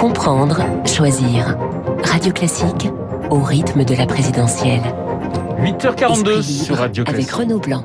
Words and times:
Comprendre, 0.00 0.62
choisir. 0.86 1.58
Radio 2.02 2.32
Classique 2.32 2.88
au 3.28 3.40
rythme 3.40 3.84
de 3.84 3.94
la 3.94 4.06
présidentielle. 4.06 4.80
8h42 5.62 6.40
sur 6.40 6.76
Radio 6.76 7.04
Classique. 7.04 7.28
Avec 7.28 7.30
Renaud 7.30 7.58
Blanc. 7.58 7.84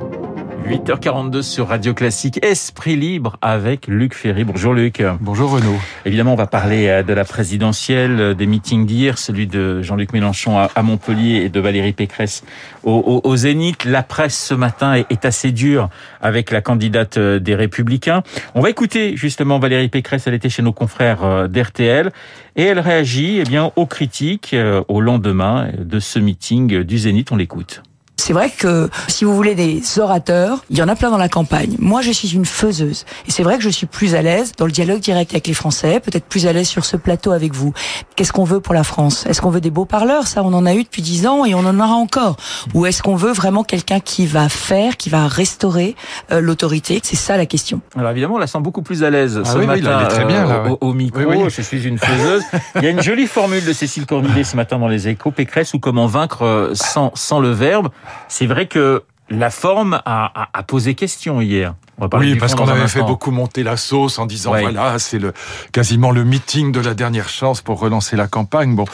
8h42 0.65 1.44
sur 1.44 1.67
Radio 1.67 1.94
Classique. 1.94 2.44
Esprit 2.44 2.96
libre 2.96 3.38
avec 3.44 3.85
Luc 3.88 4.15
Ferry. 4.15 4.44
Bonjour 4.44 4.74
Luc. 4.74 5.03
Bonjour 5.21 5.51
Renaud. 5.51 5.76
Évidemment, 6.06 6.33
on 6.33 6.38
va 6.38 6.47
parler 6.47 6.88
euh, 6.88 7.03
de 7.03 7.13
la 7.13 7.24
présidentielle, 7.24 8.19
euh, 8.19 8.33
des 8.33 8.47
meetings 8.47 8.88
d'hier, 8.88 9.20
celui 9.20 9.46
de 9.46 9.83
Jean-Luc 9.83 10.12
Mélenchon 10.12 10.57
à 10.57 10.81
Montpellier 10.81 11.43
et 11.43 11.49
de 11.49 11.60
Valérie 11.60 11.93
Pécresse 11.93 12.43
au, 12.83 13.21
au, 13.24 13.35
Zénith. 13.35 13.85
La 13.85 14.01
presse 14.01 14.38
ce 14.38 14.56
matin 14.56 14.96
est, 14.96 15.25
assez 15.25 15.51
dure 15.51 15.89
avec 16.20 16.49
la 16.49 16.62
candidate 16.62 17.17
euh, 17.17 17.39
des 17.39 17.53
Républicains. 17.53 18.23
On 18.55 18.61
va 18.61 18.71
écouter 18.71 19.16
justement 19.16 19.59
Valérie 19.59 19.89
Pécresse. 19.89 20.25
Elle 20.25 20.34
était 20.34 20.49
chez 20.49 20.63
nos 20.63 20.73
confrères 20.73 21.47
d'RTL 21.47 22.11
et 22.55 22.63
elle 22.63 22.79
réagit 22.79 23.38
eh 23.39 23.43
bien 23.43 23.71
aux 23.75 23.85
critiques 23.85 24.55
au 24.88 25.02
lendemain 25.02 25.70
de 25.77 25.99
ce 25.99 26.17
meeting 26.17 26.81
du 26.81 26.97
Zénith. 26.97 27.31
On 27.31 27.35
l'écoute. 27.35 27.84
C'est 28.17 28.33
vrai 28.33 28.49
que 28.49 28.89
si 29.07 29.25
vous 29.25 29.35
voulez 29.35 29.55
des 29.55 29.81
orateurs, 29.99 30.63
il 30.69 30.77
y 30.77 30.81
en 30.81 30.87
a 30.87 30.95
plein 30.95 31.11
dans 31.11 31.17
la 31.17 31.29
campagne. 31.29 31.75
Moi, 31.79 32.01
je 32.01 32.11
suis 32.11 32.33
une 32.33 32.45
faiseuse. 32.45 33.05
Et 33.27 33.31
c'est 33.31 33.43
vrai 33.43 33.57
que 33.57 33.63
je 33.63 33.69
suis 33.69 33.85
plus 33.85 34.15
à 34.15 34.21
l'aise 34.21 34.53
dans 34.57 34.65
le 34.65 34.71
dialogue 34.71 34.99
direct 34.99 35.31
avec 35.31 35.47
les 35.47 35.53
Français, 35.53 35.99
peut-être 35.99 36.25
plus 36.25 36.47
à 36.47 36.53
l'aise 36.53 36.67
sur 36.67 36.85
ce 36.85 36.97
plateau 36.97 37.31
avec 37.31 37.53
vous. 37.53 37.73
Qu'est-ce 38.15 38.33
qu'on 38.33 38.43
veut 38.43 38.61
pour 38.61 38.73
la 38.73 38.83
France? 38.83 39.25
Est-ce 39.27 39.41
qu'on 39.41 39.49
veut 39.49 39.61
des 39.61 39.70
beaux 39.70 39.85
parleurs? 39.85 40.27
Ça, 40.27 40.43
on 40.43 40.53
en 40.53 40.65
a 40.65 40.73
eu 40.73 40.83
depuis 40.83 41.01
dix 41.01 41.27
ans 41.27 41.45
et 41.45 41.53
on 41.53 41.59
en 41.59 41.79
aura 41.79 41.93
encore. 41.93 42.37
Ou 42.73 42.85
est-ce 42.85 43.03
qu'on 43.03 43.15
veut 43.15 43.33
vraiment 43.33 43.63
quelqu'un 43.63 43.99
qui 43.99 44.25
va 44.25 44.49
faire, 44.49 44.97
qui 44.97 45.09
va 45.09 45.27
restaurer 45.27 45.95
euh, 46.31 46.39
l'autorité? 46.41 47.01
C'est 47.03 47.15
ça 47.15 47.37
la 47.37 47.45
question. 47.45 47.81
Alors 47.97 48.11
évidemment, 48.11 48.35
on 48.35 48.39
la 48.39 48.47
sent 48.47 48.59
beaucoup 48.61 48.81
plus 48.81 49.03
à 49.03 49.09
l'aise 49.09 49.41
ah 49.43 49.47
ce 49.47 49.57
oui, 49.57 49.67
matin 49.67 49.99
oui, 50.01 50.07
très 50.07 50.25
bien, 50.25 50.49
euh, 50.49 50.75
au, 50.81 50.93
micro. 50.93 51.49
Je 51.49 51.61
suis 51.61 51.84
une 51.84 51.99
faiseuse. 51.99 52.43
il 52.75 52.84
y 52.84 52.87
a 52.87 52.90
une 52.90 53.03
jolie 53.03 53.27
formule 53.27 53.63
de 53.63 53.73
Cécile 53.73 54.05
Cornudet 54.05 54.43
ce 54.43 54.55
matin 54.55 54.79
dans 54.79 54.87
les 54.87 55.07
Échos, 55.07 55.31
Pécresse 55.31 55.73
ou 55.73 55.79
comment 55.79 56.07
vaincre 56.07 56.43
euh, 56.43 56.71
sans, 56.73 57.12
sans 57.13 57.40
le 57.40 57.51
verbe? 57.51 57.90
C'est 58.27 58.45
vrai 58.45 58.67
que 58.67 59.03
la 59.29 59.49
forme 59.49 60.01
a, 60.05 60.63
posé 60.67 60.95
question 60.95 61.41
hier 61.41 61.75
oui, 62.13 62.35
parce 62.35 62.55
qu'on 62.55 62.68
avait 62.68 62.88
fait 62.88 63.01
beaucoup 63.01 63.32
monter 63.32 63.63
la 63.63 63.77
sauce 63.77 64.20
en 64.20 64.26
disant 64.26 64.52
voilà, 64.52 65.00
c'est 65.00 65.20
le 65.20 65.34
quasiment 65.72 66.12
le 66.12 66.24
meeting 66.24 66.72
de 66.72 66.80
la 66.80 66.94
dernière 66.94 67.30
chance 67.30 67.62
pour 67.62 67.80
relancer 67.80 68.16
la 68.16 68.28
campagne. 68.28 68.76
Bon, 68.76 68.86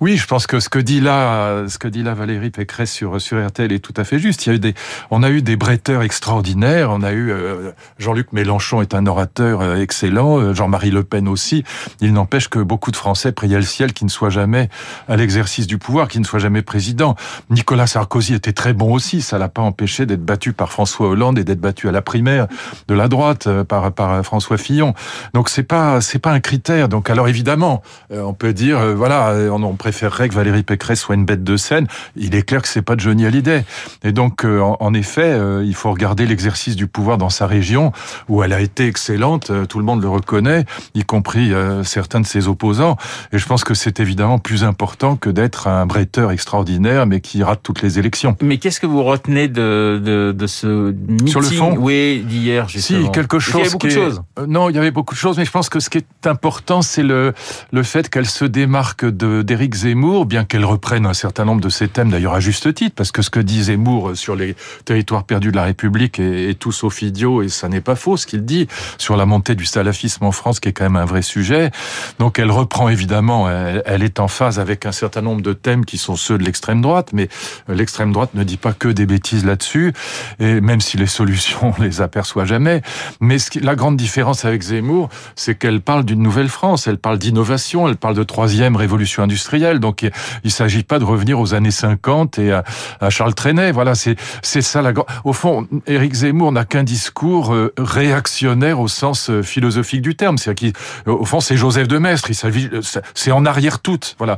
oui, 0.00 0.16
je 0.16 0.26
pense 0.26 0.46
que 0.46 0.60
ce 0.60 0.68
que 0.68 0.78
dit 0.78 1.00
là, 1.00 1.64
ce 1.68 1.78
que 1.78 1.88
dit 1.88 2.02
là 2.02 2.14
Valérie 2.14 2.50
Pécresse 2.50 2.92
sur 2.92 3.20
sur 3.20 3.44
RTL 3.44 3.72
est 3.72 3.78
tout 3.78 3.94
à 3.96 4.04
fait 4.04 4.18
juste. 4.18 4.46
Il 4.46 4.48
y 4.50 4.52
a 4.52 4.56
eu 4.56 4.58
des, 4.58 4.74
on 5.10 5.22
a 5.22 5.30
eu 5.30 5.42
des 5.42 5.56
bretteurs 5.56 6.02
extraordinaires. 6.02 6.90
On 6.90 7.02
a 7.02 7.12
eu 7.12 7.30
euh, 7.30 7.72
Jean-Luc 7.98 8.32
Mélenchon 8.32 8.82
est 8.82 8.94
un 8.94 9.06
orateur 9.06 9.60
euh, 9.60 9.76
excellent, 9.76 10.38
euh, 10.38 10.54
Jean-Marie 10.54 10.90
Le 10.90 11.04
Pen 11.04 11.28
aussi. 11.28 11.64
Il 12.00 12.12
n'empêche 12.12 12.48
que 12.48 12.58
beaucoup 12.58 12.90
de 12.90 12.96
Français 12.96 13.32
priaient 13.32 13.56
le 13.56 13.62
ciel 13.62 13.92
qui 13.92 14.04
ne 14.04 14.10
soit 14.10 14.30
jamais 14.30 14.68
à 15.08 15.16
l'exercice 15.16 15.66
du 15.66 15.78
pouvoir, 15.78 16.08
qui 16.08 16.20
ne 16.20 16.24
soit 16.24 16.38
jamais 16.38 16.62
président. 16.62 17.16
Nicolas 17.50 17.86
Sarkozy 17.86 18.34
était 18.34 18.52
très 18.52 18.72
bon 18.72 18.92
aussi. 18.92 19.22
Ça 19.22 19.38
l'a 19.38 19.48
pas 19.48 19.62
empêché 19.62 20.06
d'être 20.06 20.24
battu 20.24 20.52
par 20.52 20.70
François 20.70 21.08
Hollande 21.08 21.38
et 21.38 21.44
d'être 21.44 21.60
battu 21.60 21.88
à 21.88 21.92
la 21.92 22.02
primaire 22.02 22.45
de 22.88 22.94
la 22.94 23.08
droite 23.08 23.46
euh, 23.46 23.64
par 23.64 23.92
par 23.92 24.24
François 24.24 24.58
Fillon. 24.58 24.94
Donc 25.34 25.48
c'est 25.48 25.62
pas 25.62 26.00
c'est 26.00 26.18
pas 26.18 26.32
un 26.32 26.40
critère. 26.40 26.88
Donc 26.88 27.10
alors 27.10 27.28
évidemment, 27.28 27.82
euh, 28.12 28.22
on 28.22 28.34
peut 28.34 28.52
dire 28.52 28.78
euh, 28.78 28.94
voilà, 28.94 29.34
on, 29.52 29.74
préférerait 29.74 30.28
que 30.28 30.34
Valérie 30.34 30.62
Pécresse 30.62 31.00
soit 31.00 31.14
une 31.14 31.24
bête 31.24 31.44
de 31.44 31.56
scène. 31.56 31.86
Il 32.16 32.34
est 32.34 32.42
clair 32.42 32.62
que 32.62 32.68
c'est 32.68 32.82
pas 32.82 32.94
Johnny 32.96 33.26
Hallyday. 33.26 33.64
Et 34.04 34.12
donc 34.12 34.44
en, 34.44 34.94
effet, 34.94 35.38
il 35.64 35.74
faut 35.74 35.90
regarder 35.90 36.26
l'exercice 36.26 36.76
du 36.76 36.86
pouvoir 36.86 37.18
dans 37.18 37.28
sa 37.28 37.46
région 37.46 37.92
où 38.28 38.42
elle 38.42 38.52
a 38.52 38.60
été 38.60 38.86
excellente. 38.86 39.50
Tout 39.68 39.78
le 39.78 39.84
monde 39.84 40.02
le 40.02 40.08
reconnaît, 40.08 40.64
y 40.94 41.04
compris 41.04 41.52
certains 41.84 42.20
de 42.20 42.26
ses 42.26 42.48
opposants. 42.48 42.96
Et 43.32 43.38
je 43.38 43.46
pense 43.46 43.64
que 43.64 43.74
c'est 43.74 44.00
évidemment 44.00 44.38
plus 44.38 44.64
important 44.64 45.16
que 45.16 45.28
d'être 45.30 45.68
un 45.68 45.84
bretteur 45.86 46.30
extraordinaire, 46.30 47.06
mais 47.06 47.20
qui 47.20 47.42
rate 47.42 47.60
toutes 47.62 47.82
les 47.82 47.98
élections. 47.98 48.36
Mais 48.40 48.58
qu'est-ce 48.58 48.80
que 48.80 48.86
vous 48.86 49.02
retenez 49.02 49.48
de, 49.48 50.00
de, 50.02 50.32
de 50.32 50.46
ce 50.46 50.92
meeting 50.92 51.28
Sur 51.28 51.40
le 51.40 51.48
fond, 51.48 51.76
oui, 51.78 52.24
Si, 52.68 53.10
quelque 53.12 53.38
chose. 53.38 53.54
Il 53.54 53.58
y 53.58 53.60
avait 53.62 53.70
beaucoup 53.70 53.86
de 53.86 53.92
choses. 53.92 54.22
Euh, 54.38 54.46
non, 54.46 54.70
il 54.70 54.76
y 54.76 54.78
avait 54.78 54.90
beaucoup 54.90 55.14
de 55.14 55.18
choses, 55.18 55.38
mais 55.38 55.44
je 55.44 55.50
pense 55.50 55.68
que 55.68 55.80
ce 55.80 55.90
qui 55.90 55.98
est 55.98 56.26
important, 56.26 56.82
c'est 56.82 57.02
le, 57.02 57.32
le 57.72 57.82
fait 57.82 58.08
qu'elle 58.08 58.26
se 58.26 58.44
démarque 58.44 59.04
d'Éric 59.06 59.74
Zemmour, 59.74 60.26
bien 60.26 60.44
qu'elle 60.44 60.64
reprenne 60.64 61.06
un 61.06 61.14
certain 61.14 61.44
nombre 61.44 61.60
de 61.60 61.68
ses 61.68 61.88
thèmes, 61.88 62.10
d'ailleurs 62.10 62.34
à 62.34 62.40
juste 62.40 62.72
titre, 62.74 62.94
parce 62.96 63.12
que 63.12 63.22
ce 63.22 63.30
que 63.30 63.40
dit 63.40 63.64
Zemmour 63.64 64.16
sur 64.16 64.36
les 64.36 64.56
territoires 64.84 65.24
perdus 65.24 65.50
de 65.50 65.56
la 65.56 65.64
République 65.64 66.18
est, 66.18 66.50
est 66.50 66.54
tout 66.54 66.72
sauf 66.72 67.02
idiot, 67.02 67.42
et 67.42 67.48
ça 67.48 67.68
n'est 67.68 67.80
pas 67.80 67.96
faux, 67.96 68.16
ce 68.16 68.26
qu'il 68.26 68.44
dit 68.44 68.66
sur 68.98 69.16
la 69.16 69.26
montée 69.26 69.54
du 69.54 69.64
salafisme 69.64 70.24
en 70.24 70.32
France, 70.32 70.60
qui 70.60 70.68
est 70.68 70.72
quand 70.72 70.84
même 70.84 70.96
un 70.96 71.04
vrai 71.04 71.22
sujet. 71.22 71.70
Donc 72.18 72.38
elle 72.38 72.50
reprend 72.50 72.88
évidemment, 72.88 73.48
elle, 73.50 73.82
elle 73.86 74.02
est 74.02 74.20
en 74.20 74.28
phase 74.28 74.58
avec 74.58 74.86
un 74.86 74.92
certain 74.92 75.22
nombre 75.22 75.42
de 75.42 75.52
thèmes 75.52 75.84
qui 75.84 75.98
sont 75.98 76.16
ceux 76.16 76.38
de 76.38 76.44
l'extrême 76.44 76.80
droite, 76.80 77.10
mais 77.12 77.28
l'extrême 77.68 78.12
droite 78.12 78.30
ne 78.34 78.44
dit 78.44 78.56
pas 78.56 78.72
que 78.72 78.88
des 78.88 79.06
bêtises 79.06 79.44
là-dessus, 79.44 79.92
et 80.38 80.60
même 80.60 80.80
si 80.80 80.96
les 80.96 81.06
solutions 81.06 81.72
on 81.78 81.82
les 81.82 82.00
aperçoit 82.00 82.25
soit 82.26 82.44
jamais. 82.44 82.82
Mais 83.20 83.36
la 83.60 83.74
grande 83.74 83.96
différence 83.96 84.44
avec 84.44 84.62
Zemmour, 84.62 85.08
c'est 85.34 85.56
qu'elle 85.56 85.80
parle 85.80 86.04
d'une 86.04 86.22
nouvelle 86.22 86.48
France, 86.48 86.86
elle 86.86 86.98
parle 86.98 87.18
d'innovation, 87.18 87.88
elle 87.88 87.96
parle 87.96 88.14
de 88.14 88.22
troisième 88.22 88.76
révolution 88.76 89.22
industrielle. 89.22 89.80
Donc 89.80 90.02
il 90.02 90.10
ne 90.44 90.50
s'agit 90.50 90.82
pas 90.82 90.98
de 90.98 91.04
revenir 91.04 91.40
aux 91.40 91.54
années 91.54 91.70
50 91.70 92.38
et 92.38 92.52
à, 92.52 92.64
Charles 93.10 93.34
Trenet. 93.34 93.72
Voilà, 93.72 93.94
c'est 93.94 94.16
ça 94.42 94.82
la 94.82 94.92
grande. 94.92 95.06
Au 95.24 95.32
fond, 95.32 95.66
Éric 95.86 96.14
Zemmour 96.14 96.52
n'a 96.52 96.64
qu'un 96.64 96.82
discours 96.84 97.54
euh, 97.54 97.72
réactionnaire 97.78 98.80
au 98.80 98.88
sens 98.88 99.30
euh, 99.30 99.42
philosophique 99.42 100.02
du 100.02 100.16
terme. 100.16 100.38
C'est-à-dire 100.38 100.72
qu'au 101.04 101.24
fond, 101.24 101.40
c'est 101.40 101.56
Joseph 101.56 101.88
de 101.88 101.98
Maistre. 101.98 102.32
S'agit, 102.32 102.68
c'est 103.14 103.30
en 103.30 103.46
arrière 103.46 103.80
toute. 103.80 104.16
Voilà, 104.18 104.36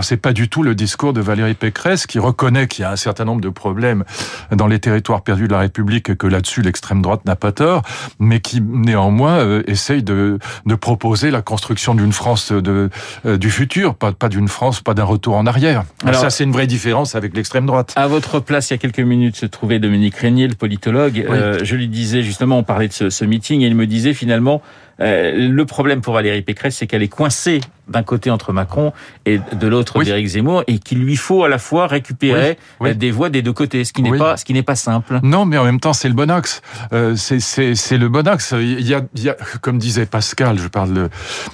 c'est 0.00 0.16
pas 0.16 0.32
du 0.32 0.48
tout 0.48 0.62
le 0.62 0.74
discours 0.74 1.12
de 1.12 1.20
Valérie 1.20 1.54
Pécresse 1.54 2.06
qui 2.06 2.18
reconnaît 2.18 2.68
qu'il 2.68 2.82
y 2.82 2.84
a 2.84 2.90
un 2.90 2.96
certain 2.96 3.24
nombre 3.24 3.40
de 3.40 3.48
problèmes 3.48 4.04
dans 4.50 4.66
les 4.66 4.78
territoires 4.78 5.22
perdus 5.22 5.48
de 5.48 5.52
la 5.52 5.60
République 5.60 6.10
et 6.10 6.16
que 6.16 6.26
là-dessus 6.26 6.62
l'extrême 6.62 7.02
droite 7.02 7.23
n'a 7.24 7.36
pas 7.36 7.52
tort, 7.52 7.82
mais 8.18 8.40
qui 8.40 8.60
néanmoins 8.60 9.38
euh, 9.38 9.62
essaye 9.66 10.02
de, 10.02 10.38
de 10.66 10.74
proposer 10.74 11.30
la 11.30 11.42
construction 11.42 11.94
d'une 11.94 12.12
France 12.12 12.52
de, 12.52 12.90
euh, 13.26 13.36
du 13.36 13.50
futur, 13.50 13.94
pas, 13.94 14.12
pas 14.12 14.28
d'une 14.28 14.48
France, 14.48 14.80
pas 14.80 14.94
d'un 14.94 15.04
retour 15.04 15.36
en 15.36 15.46
arrière. 15.46 15.84
Alors, 16.04 16.20
ça, 16.20 16.30
c'est 16.30 16.44
une 16.44 16.52
vraie 16.52 16.66
différence 16.66 17.14
avec 17.14 17.34
l'extrême 17.34 17.66
droite. 17.66 17.92
À 17.96 18.06
votre 18.06 18.40
place, 18.40 18.70
il 18.70 18.74
y 18.74 18.76
a 18.76 18.78
quelques 18.78 19.00
minutes, 19.00 19.36
se 19.36 19.46
trouvait 19.46 19.78
Dominique 19.78 20.16
Régnier, 20.16 20.48
le 20.48 20.54
politologue. 20.54 21.24
Euh, 21.28 21.60
je 21.62 21.76
lui 21.76 21.88
disais 21.88 22.22
justement, 22.22 22.58
on 22.58 22.62
parlait 22.62 22.88
de 22.88 22.92
ce, 22.92 23.10
ce 23.10 23.24
meeting, 23.24 23.62
et 23.62 23.66
il 23.66 23.74
me 23.74 23.86
disait 23.86 24.14
finalement, 24.14 24.62
euh, 25.00 25.32
le 25.34 25.66
problème 25.66 26.00
pour 26.00 26.14
Valérie 26.14 26.42
Pécresse, 26.42 26.76
c'est 26.76 26.86
qu'elle 26.86 27.02
est 27.02 27.08
coincée 27.08 27.60
d'un 27.88 28.02
côté 28.02 28.30
entre 28.30 28.52
Macron 28.52 28.92
et 29.26 29.38
de 29.38 29.66
l'autre 29.66 29.98
oui. 29.98 30.06
d'Éric 30.06 30.26
Zemmour, 30.26 30.64
et 30.66 30.78
qu'il 30.78 31.00
lui 31.00 31.16
faut 31.16 31.44
à 31.44 31.48
la 31.48 31.58
fois 31.58 31.86
récupérer 31.86 32.56
des 32.80 33.10
voix 33.10 33.28
des 33.28 33.42
deux 33.42 33.52
côtés, 33.52 33.84
ce 33.84 33.92
qui 33.92 34.02
n'est 34.02 34.16
pas 34.16 34.36
ce 34.36 34.44
qui 34.44 34.54
n'est 34.54 34.62
pas 34.62 34.74
simple. 34.74 35.20
Non, 35.22 35.44
mais 35.44 35.58
en 35.58 35.64
même 35.64 35.80
temps, 35.80 35.92
c'est 35.92 36.08
le 36.08 36.14
bon 36.14 36.30
axe. 36.30 36.62
Euh, 36.92 37.14
c'est 37.16 37.98
le 37.98 38.08
bon 38.08 38.26
axe. 38.26 38.54
Il 38.58 38.86
y, 38.86 38.94
a, 38.94 39.02
il 39.14 39.22
y 39.22 39.28
a, 39.28 39.36
comme 39.60 39.78
disait 39.78 40.06
Pascal, 40.06 40.58
je 40.58 40.68
parle 40.68 41.10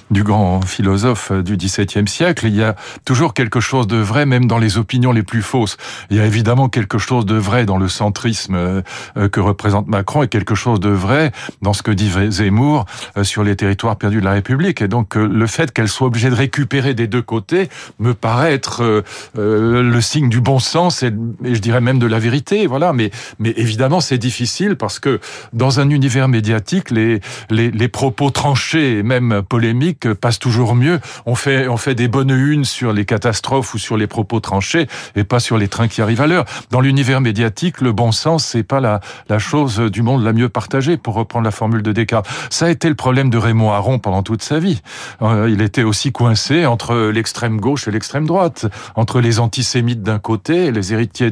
du 0.09 0.23
grand 0.23 0.61
philosophe 0.61 1.31
du 1.31 1.57
XVIIe 1.57 2.07
siècle, 2.07 2.45
il 2.47 2.55
y 2.55 2.63
a 2.63 2.75
toujours 3.05 3.33
quelque 3.33 3.59
chose 3.59 3.87
de 3.87 3.97
vrai, 3.97 4.25
même 4.25 4.45
dans 4.45 4.57
les 4.57 4.77
opinions 4.77 5.11
les 5.11 5.23
plus 5.23 5.41
fausses. 5.41 5.77
Il 6.09 6.17
y 6.17 6.19
a 6.19 6.25
évidemment 6.25 6.69
quelque 6.69 6.97
chose 6.97 7.25
de 7.25 7.35
vrai 7.35 7.65
dans 7.65 7.77
le 7.77 7.87
centrisme 7.87 8.55
euh, 8.55 8.81
que 9.29 9.39
représente 9.39 9.87
Macron, 9.87 10.23
et 10.23 10.27
quelque 10.27 10.55
chose 10.55 10.79
de 10.79 10.89
vrai 10.89 11.31
dans 11.61 11.73
ce 11.73 11.83
que 11.83 11.91
dit 11.91 12.11
Zemmour 12.29 12.85
sur 13.31 13.43
les 13.45 13.55
territoires 13.55 13.95
perdus 13.95 14.19
de 14.19 14.25
la 14.25 14.33
République. 14.33 14.81
Et 14.81 14.89
donc 14.89 15.15
euh, 15.15 15.25
le 15.25 15.47
fait 15.47 15.71
qu'elle 15.71 15.87
soit 15.87 16.07
obligée 16.07 16.29
de 16.29 16.35
récupérer 16.35 16.93
des 16.93 17.07
deux 17.07 17.21
côtés 17.21 17.69
me 17.99 18.13
paraît 18.13 18.53
être 18.53 18.83
euh, 18.83 19.03
euh, 19.37 19.81
le 19.81 20.01
signe 20.01 20.27
du 20.27 20.41
bon 20.41 20.59
sens 20.59 21.01
et, 21.01 21.13
je 21.43 21.59
dirais 21.59 21.79
même 21.79 21.97
de 21.97 22.07
la 22.07 22.19
vérité. 22.19 22.67
Voilà. 22.67 22.91
Mais, 22.91 23.09
mais 23.39 23.53
évidemment, 23.55 24.01
c'est 24.01 24.17
difficile 24.17 24.75
parce 24.75 24.99
que 24.99 25.21
dans 25.53 25.79
un 25.79 25.89
univers 25.89 26.27
médiatique, 26.27 26.91
les, 26.91 27.21
les, 27.49 27.87
propos 27.87 28.31
tranchés 28.31 28.99
et 28.99 29.03
même 29.03 29.41
polémiques 29.47 30.13
passent 30.13 30.39
toujours 30.39 30.75
mieux. 30.75 30.99
On 31.25 31.35
fait, 31.35 31.67
on 31.67 31.77
fait 31.77 31.95
des 31.95 32.07
bonnes 32.07 32.31
unes 32.31 32.65
sur 32.65 32.91
les 32.91 33.05
catastrophes 33.05 33.73
ou 33.73 33.77
sur 33.77 33.95
les 33.95 34.07
propos 34.07 34.39
tranchés 34.39 34.87
et 35.15 35.23
pas 35.23 35.39
sur 35.39 35.57
les 35.57 35.67
trains 35.67 35.87
qui 35.87 36.01
arrivent 36.01 36.21
à 36.21 36.27
l'heure. 36.27 36.45
Dans 36.69 36.81
l'univers 36.81 37.21
médiatique, 37.21 37.81
le 37.81 37.91
bon 37.93 38.11
sens, 38.11 38.45
c'est 38.45 38.63
pas 38.63 38.79
la, 38.81 38.99
la 39.29 39.39
chose 39.39 39.79
du 39.79 40.01
monde 40.01 40.23
la 40.23 40.33
mieux 40.33 40.49
partagée, 40.49 40.97
pour 40.97 41.15
reprendre 41.15 41.45
la 41.45 41.51
formule 41.51 41.81
de 41.81 41.91
Descartes. 41.91 42.27
Ça 42.49 42.65
a 42.65 42.69
été 42.69 42.89
le 42.89 42.95
problème 42.95 43.20
de 43.29 43.37
Raymond 43.37 43.71
Aron 43.71 43.99
pendant 43.99 44.23
toute 44.23 44.41
sa 44.41 44.59
vie. 44.59 44.81
Euh, 45.21 45.49
il 45.49 45.61
était 45.61 45.83
aussi 45.83 46.11
coincé 46.11 46.65
entre 46.65 47.09
l'extrême 47.09 47.59
gauche 47.59 47.87
et 47.87 47.91
l'extrême 47.91 48.25
droite, 48.25 48.65
entre 48.95 49.21
les 49.21 49.39
antisémites 49.39 50.01
d'un 50.01 50.19
côté, 50.19 50.71
les 50.71 50.93
héritiers 50.93 51.31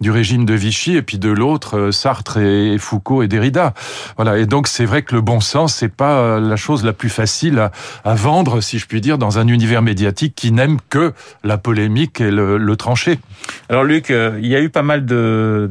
du 0.00 0.10
régime 0.10 0.44
de 0.44 0.54
Vichy, 0.54 0.96
et 0.96 1.02
puis 1.02 1.18
de 1.18 1.28
l'autre, 1.28 1.78
euh, 1.78 1.92
Sartre 1.92 2.38
et 2.38 2.78
Foucault 2.78 3.22
et 3.22 3.28
Derrida. 3.28 3.74
Voilà. 4.16 4.38
Et 4.38 4.46
donc, 4.46 4.68
c'est 4.68 4.84
vrai 4.84 5.02
que 5.02 5.14
le 5.14 5.20
bon 5.20 5.40
sens, 5.40 5.74
c'est 5.74 5.94
pas 5.94 6.18
euh, 6.18 6.40
la 6.40 6.56
chose 6.56 6.84
la 6.84 6.92
plus 6.92 7.10
facile 7.10 7.58
à, 7.58 7.72
à, 8.04 8.14
vendre, 8.14 8.60
si 8.60 8.78
je 8.78 8.86
puis 8.86 9.00
dire, 9.00 9.18
dans 9.18 9.38
un 9.38 9.48
univers 9.48 9.82
médiatique 9.82 10.34
qui 10.34 10.52
n'aime 10.52 10.78
que 10.88 11.12
la 11.44 11.58
polémique 11.58 12.20
et 12.20 12.30
le, 12.30 12.58
le 12.58 12.76
tranché. 12.76 13.18
Alors, 13.68 13.84
Luc, 13.84 14.10
il 14.10 14.46
y 14.46 14.56
a 14.56 14.60
eu 14.60 14.70
pas 14.70 14.82
mal 14.82 15.04
de, 15.04 15.70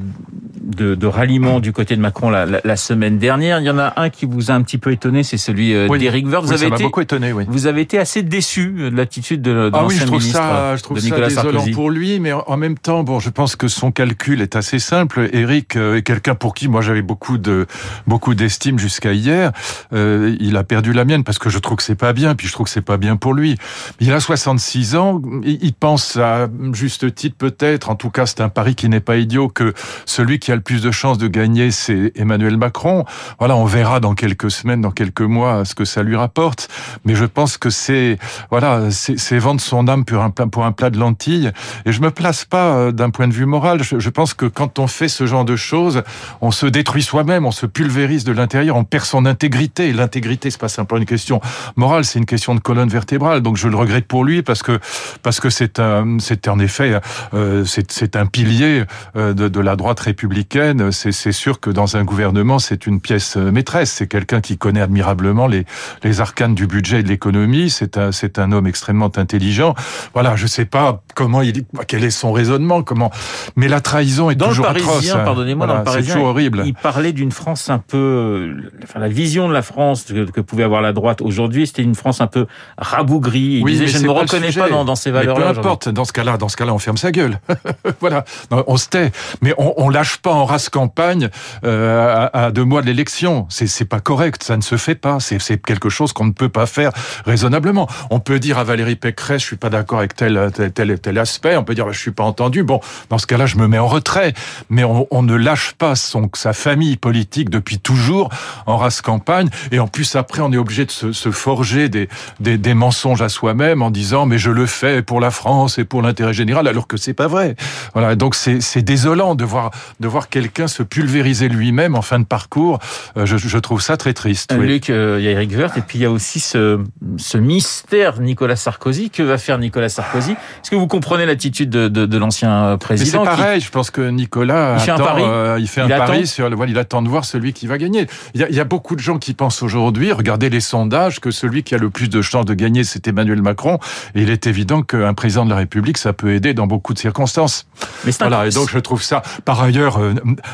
de, 0.66 0.96
de 0.96 1.08
ralliements 1.08 1.60
du 1.60 1.72
côté 1.72 1.96
de 1.96 2.02
Macron 2.02 2.30
la, 2.30 2.46
la, 2.46 2.62
la, 2.64 2.76
semaine 2.76 3.18
dernière. 3.18 3.60
Il 3.60 3.66
y 3.66 3.70
en 3.70 3.78
a 3.78 3.94
un 3.98 4.10
qui 4.10 4.26
vous 4.26 4.52
a 4.52 4.54
un 4.54 4.62
petit 4.62 4.78
peu 4.78 4.92
étonné, 4.92 5.24
c'est 5.24 5.38
celui 5.38 5.72
celui 5.72 6.00
d'Éric 6.00 6.28
Woerth. 6.28 6.46
Vous 6.46 6.54
avez 6.54 6.68
été 6.68 6.84
beaucoup 6.84 7.02
étonné. 7.02 7.34
Oui. 7.34 7.46
Vous 7.48 7.68
avez 7.68 7.82
été 7.82 8.00
assez 8.00 8.24
déçu 8.24 8.72
de 8.72 8.96
l'attitude 8.96 9.42
de, 9.42 9.70
de 9.70 9.72
ah 9.74 9.86
oui, 9.86 9.96
je 9.96 10.06
trouve 10.06 10.20
ministre 10.20 10.40
ça, 10.40 10.76
je 10.76 10.84
trouve 10.84 11.00
ça 11.00 11.20
désolant 11.20 11.66
pour 11.74 11.90
lui, 11.90 12.20
mais 12.20 12.34
en 12.34 12.58
même 12.58 12.78
temps, 12.78 13.04
bon, 13.04 13.20
je 13.20 13.30
pense 13.30 13.56
que 13.56 13.68
son 13.68 13.92
calcul 13.92 14.42
est 14.42 14.56
assez 14.56 14.80
simple. 14.80 15.30
Éric 15.34 15.76
est 15.76 16.04
quelqu'un 16.04 16.36
pour 16.36 16.54
qui 16.54 16.68
moi 16.68 16.82
j'avais 16.82 17.02
beaucoup 17.02 17.38
de 17.38 17.66
beaucoup 18.08 18.36
d'estime 18.36 18.80
jusqu'à 18.80 19.14
hier. 19.14 19.52
Euh, 19.94 20.36
il 20.40 20.58
a 20.58 20.64
perdu 20.64 20.94
la 20.94 21.06
mienne 21.06 21.24
parce 21.24 21.40
que 21.40 21.50
je 21.50 21.60
trouve 21.60 21.78
que 21.78 21.84
c'est 21.84 21.96
pas 21.96 22.14
bien, 22.14 22.36
puis 22.36 22.48
je 22.48 22.54
trouve 22.54 22.66
que 22.66 22.72
c'est 22.72 22.82
pas 22.82 22.98
bien 22.98 23.16
pour 23.16 23.34
lui. 23.34 23.58
Il 24.00 24.12
a 24.14 24.20
66 24.20 24.96
ans, 24.96 25.22
il 25.44 25.74
pense 25.74 26.18
à 26.18 26.48
juste 26.74 27.14
titre 27.14 27.36
peut-être, 27.38 27.90
en 27.90 27.96
tout 27.96 28.10
cas 28.10 28.26
c'est 28.26 28.42
un 28.42 28.50
pari 28.50 28.76
qui 28.76 28.90
n'est 28.90 29.00
pas 29.00 29.18
idiot, 29.18 29.48
que 29.48 29.74
celui 30.06 30.40
qui 30.40 30.52
a 30.52 30.55
le 30.56 30.62
plus 30.62 30.82
de 30.82 30.92
chances 30.92 31.18
de 31.18 31.28
gagner 31.28 31.72
c'est 31.72 32.12
Emmanuel 32.16 32.58
Macron. 32.58 33.06
Voilà, 33.40 33.56
on 33.56 33.66
verra 33.66 34.00
dans 34.00 34.16
quelques 34.16 34.52
semaines, 34.52 34.82
dans 34.82 34.92
quelques 34.92 35.22
mois 35.22 35.66
ce 35.66 35.76
que 35.76 35.86
ça 35.86 36.04
lui 36.04 36.16
rapporte. 36.16 36.70
Mais 37.06 37.16
je 37.16 37.26
pense 37.26 37.58
que 37.58 37.70
c'est 37.70 38.18
voilà, 38.50 38.90
c'est 38.92 39.38
vendre 39.38 39.62
son 39.62 39.88
âme 39.88 40.06
pour 40.06 40.22
un, 40.24 40.72
plat 40.72 40.90
de 40.90 40.98
lentilles. 40.98 41.52
Et 41.86 41.92
je 41.92 42.02
me 42.02 42.12
place 42.12 42.46
pas 42.46 42.76
euh, 42.76 42.92
d'un 42.92 43.10
point 43.10 43.28
de 43.28 43.34
vue 43.34 43.46
moral. 43.46 43.82
Je, 43.84 44.10
pense 44.10 44.34
que 44.34 44.46
quand 44.46 44.80
on 44.80 44.88
fait 44.88 45.08
ce 45.08 45.26
genre 45.26 45.46
de 45.46 45.56
choses, 45.56 46.04
on 46.42 46.52
se 46.52 46.66
détruit 46.66 47.04
soi-même, 47.04 47.46
on 47.46 47.52
se 47.52 47.66
pulvérise 47.66 48.24
de 48.24 48.32
l'intérieur, 48.32 48.76
on 48.76 48.84
perd 48.84 49.06
son 49.06 49.26
intégrité. 49.26 49.90
Et 49.90 49.94
l'intégrité, 49.94 50.50
c'est 50.50 50.60
pas 50.60 50.70
simplement 50.70 51.00
une 51.00 51.06
question 51.06 51.42
morale, 51.76 52.06
c'est 52.06 52.20
une 52.20 52.26
question 52.26 52.56
de 52.56 52.60
colonne 52.60 52.90
vertébrale. 52.90 53.42
Donc 53.42 53.58
je 53.58 53.68
le 53.68 53.76
regrette 53.76 54.08
pour 54.08 54.24
lui 54.24 54.42
parce 54.42 54.64
que 54.64 54.80
parce 55.22 55.40
que 55.40 55.50
c'est 55.50 55.80
un 55.80 56.18
c'est 56.20 56.48
en 56.48 56.60
effet 56.60 57.00
euh, 57.34 57.66
c'est 57.66 58.16
un 58.16 58.26
pilier 58.26 58.84
euh, 59.16 59.34
de, 59.34 59.60
la 59.60 59.76
droite 59.76 60.00
républicaine. 60.00 60.45
C'est 60.92 61.32
sûr 61.32 61.60
que 61.60 61.70
dans 61.70 61.98
un 61.98 62.04
gouvernement, 62.04 62.60
c'est 62.60 62.88
une 62.88 63.02
pièce 63.02 63.36
maîtresse. 63.36 63.92
C'est 63.92 64.08
quelqu'un 64.08 64.42
qui 64.42 64.58
connaît 64.58 64.82
admirablement 64.82 65.48
les 65.48 65.66
les 66.04 66.22
arcanes 66.22 66.56
du 66.56 66.68
budget 66.68 67.00
et 67.00 67.04
de 67.04 67.08
l'économie. 67.08 67.70
C'est 67.70 67.98
un 67.98 68.12
c'est 68.12 68.40
un 68.40 68.52
homme 68.52 68.68
extrêmement 68.68 69.12
intelligent. 69.18 69.76
Voilà, 70.14 70.36
je 70.36 70.48
sais 70.48 70.66
pas 70.66 71.02
comment 71.16 71.42
il 71.42 71.64
quel 71.88 72.04
est 72.04 72.10
son 72.10 72.32
raisonnement, 72.32 72.84
comment. 72.84 73.12
Mais 73.56 73.68
la 73.68 73.82
trahison 73.82 74.30
est 74.30 74.36
dans 74.36 74.48
toujours 74.48 74.68
le 74.68 74.74
Parisien, 74.74 75.14
atroce. 75.14 75.26
Pardonnez-moi, 75.26 75.68
dans 75.68 75.78
le 75.78 75.84
Parisien, 75.84 76.20
horrible. 76.20 76.64
Il, 76.66 76.74
parlait 76.74 77.14
d'une 77.14 77.32
France 77.32 77.70
un 77.70 77.80
peu 77.80 78.54
enfin, 78.84 79.00
la 79.00 79.08
vision 79.08 79.48
de 79.48 79.54
la 79.54 79.62
France 79.62 80.06
que, 80.06 80.30
que 80.30 80.42
pouvait 80.42 80.64
avoir 80.64 80.82
la 80.82 80.94
droite 80.94 81.22
aujourd'hui, 81.22 81.68
c'était 81.68 81.82
une 81.82 81.96
France 81.96 82.22
un 82.22 82.28
peu 82.28 82.48
rabougrie. 82.78 83.60
Il 83.60 83.64
oui, 83.64 83.74
disait, 83.74 83.88
je 83.88 83.98
ne 84.00 84.04
me 84.04 84.12
reconnais 84.12 84.52
pas 84.52 84.70
dans, 84.70 84.86
dans 84.86 84.96
ces 84.96 85.12
valeurs-là. 85.12 85.54
Peu 85.54 85.60
importe, 85.60 85.90
dans 85.90 86.06
ce 86.06 86.14
cas-là, 86.14 86.38
dans 86.38 86.50
ce 86.50 86.58
cas-là, 86.58 86.74
on 86.74 86.80
ferme 86.80 86.98
sa 86.98 87.12
gueule. 87.12 87.40
voilà, 88.00 88.26
on 88.52 88.78
se 88.78 88.90
tait, 88.90 89.12
mais 89.42 89.54
on, 89.58 89.74
on 89.78 89.90
lâche 89.90 90.18
pas 90.18 90.34
en 90.36 90.46
race 90.46 90.70
campagne 90.70 91.30
euh, 91.64 92.28
à, 92.34 92.52
deux 92.52 92.64
mois 92.64 92.82
de 92.82 92.88
l'élection. 92.88 93.48
C'est, 93.50 93.68
c'est 93.68 93.86
pas 93.86 94.00
correct, 94.00 94.44
ça 94.44 94.58
ne 94.58 94.62
se 94.62 94.78
fait 94.78 94.96
pas. 94.96 95.20
C'est, 95.20 95.40
c'est 95.40 95.62
quelque 95.62 95.90
chose 95.90 96.14
qu'on 96.14 96.26
ne 96.26 96.32
peut 96.32 96.50
pas 96.50 96.66
faire 96.66 96.92
raisonnablement. 97.26 97.88
On 98.10 98.20
peut 98.20 98.40
dire 98.40 98.58
à 98.58 98.64
Valérie 98.64 98.96
Pécresse, 98.96 99.42
je 99.42 99.48
suis 99.48 99.56
pas 99.56 99.70
d'accord 99.70 100.00
avec 100.00 100.16
tel 100.16 100.52
tel 100.54 101.00
tel, 101.00 101.18
aspect. 101.18 101.58
On 101.58 101.64
peut 101.64 101.76
dire, 101.76 101.92
je 101.92 102.00
suis 102.00 102.12
pas 102.12 102.24
entendu. 102.24 102.64
Bon, 102.64 102.80
dans 103.10 103.18
ce 103.18 103.28
cas-là, 103.28 103.46
je 103.46 103.58
me 103.58 103.68
mets 103.68 103.80
en 103.80 103.88
retrait. 103.88 104.34
Mais 104.70 104.84
on, 104.84 105.22
ne 105.24 105.36
lâche 105.36 105.74
pas 105.74 105.96
son 105.96 106.30
sa 106.36 106.54
famille 106.54 106.98
politique 106.98 107.50
depuis 107.50 107.80
toujours 107.80 108.30
en 108.66 108.78
race 108.78 109.02
campagne. 109.02 109.50
Et 109.72 109.80
en 109.80 109.88
plus, 109.88 110.16
après, 110.16 110.42
on 110.42 110.52
est 110.52 110.58
obligé 110.58 110.86
de 110.86 110.92
se, 110.92 111.32
forger 111.32 111.90
des, 111.90 112.10
des, 112.40 112.58
des, 112.58 112.74
mensonges 112.74 113.22
à 113.22 113.30
soi-même 113.30 113.82
en 113.82 113.92
disant 113.92 114.26
mais 114.26 114.38
je 114.38 114.52
le 114.52 114.66
fais 114.66 115.02
pour 115.02 115.20
la 115.20 115.32
France 115.32 115.80
et 115.80 115.86
pour 115.86 116.02
l'intérêt 116.02 116.34
général, 116.34 116.68
alors 116.68 116.88
que 116.88 116.98
c'est 116.98 117.14
pas 117.14 117.28
vrai. 117.28 117.56
Voilà. 117.94 118.16
Donc 118.16 118.36
c'est 118.36 118.82
désolant 118.82 119.36
de 119.36 119.44
voir 119.44 119.72
de 120.00 120.08
voir 120.08 120.25
quelqu'un 120.30 120.68
se 120.68 120.84
pulvériser 120.84 121.50
lui-même 121.50 121.96
en 121.96 122.02
fin 122.02 122.20
de 122.20 122.26
parcours. 122.26 122.80
Euh, 123.18 123.26
je, 123.26 123.38
je, 123.38 123.58
trouve 123.58 123.82
ça 123.82 123.98
très 123.98 124.14
triste. 124.14 124.54
Oui. 124.58 124.68
Luc, 124.68 124.90
euh, 124.90 125.18
il 125.20 125.26
y 125.26 125.28
a 125.28 125.32
Eric 125.32 125.52
Woerth 125.56 125.78
et 125.78 125.82
puis 125.82 126.00
il 126.00 126.02
y 126.02 126.06
a 126.06 126.12
aussi 126.12 126.40
ce, 126.40 126.80
ce 127.18 127.38
mystère 127.38 128.20
Nicolas 128.20 128.56
Sarkozy. 128.56 129.10
Que 129.10 129.24
va 129.24 129.38
faire 129.38 129.58
Nicolas 129.58 129.90
Sarkozy? 129.90 130.32
Est-ce 130.32 130.72
que 130.72 130.76
vous 130.76 130.88
comprenez 130.88 131.26
l'attitude 131.26 131.70
de, 131.70 131.88
de, 131.88 132.06
de 132.06 132.18
l'ancien 132.18 132.78
président 132.78 133.24
C'est 133.24 133.30
pareil. 133.30 133.60
Qui... 133.60 133.66
Je 133.66 133.72
pense 133.72 133.92
que 133.92 134.02
Nicolas 134.10 134.76
il 134.78 134.82
fait 134.82 134.92
attend, 134.92 135.04
un 135.04 135.08
pari. 135.08 135.24
Euh, 135.24 135.58
il 135.60 135.68
fait 135.68 135.82
un 135.82 135.86
il 135.86 135.90
pari 135.90 136.18
attend. 136.20 136.26
sur 136.26 136.50
le. 136.50 136.56
Voilà, 136.56 136.72
il 136.72 136.78
attend 136.78 137.02
de 137.02 137.10
voir 137.10 137.26
celui 137.26 137.54
qui 137.54 137.68
va 137.68 137.78
gagner. 137.78 138.08
Il 138.34 138.42
y 138.42 138.44
a, 138.44 138.50
il 138.50 138.56
y 138.56 138.60
a 138.60 138.64
beaucoup 138.64 138.96
de 138.96 139.02
gens 139.02 139.18
qui 139.18 139.34
pensent 139.34 139.64
aujourd'hui, 139.64 140.12
regardez 140.12 140.50
les 140.50 140.60
sondages, 140.60 141.20
que 141.20 141.32
celui 141.32 141.64
qui 141.64 141.76
a 141.76 141.78
le 141.78 141.90
plus 141.90 142.10
de 142.10 142.22
chances 142.22 142.46
de 142.46 142.54
gagner, 142.54 142.84
c'est 142.84 143.08
Emmanuel 143.08 143.42
Macron. 143.42 143.80
Et 144.16 144.22
il 144.22 144.30
est 144.30 144.48
évident 144.48 144.82
qu'un 144.82 145.14
président 145.14 145.46
de 145.46 145.50
la 145.50 145.58
République, 145.58 145.98
ça 145.98 146.14
peut 146.14 146.34
aider 146.34 146.54
dans 146.54 146.68
beaucoup 146.68 146.94
de 146.94 147.00
circonstances. 147.00 147.68
Mais 148.06 148.12
voilà, 148.20 148.48
et 148.48 148.50
donc 148.50 148.70
je 148.70 148.80
trouve 148.80 149.02
ça. 149.02 149.22
Par 149.44 149.62
ailleurs, 149.62 149.98
euh, 149.98 150.14